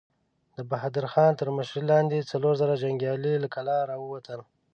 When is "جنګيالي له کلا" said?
2.83-3.77